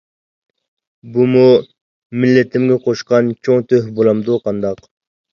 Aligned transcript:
بۇمۇ 1.17 1.41
مىللىتىمگە 2.23 2.77
قوشقان 2.85 3.29
چوڭ 3.49 3.61
تۆھپە 3.73 3.91
بولامدۇ 3.99 4.39
قانداق؟! 4.49 4.81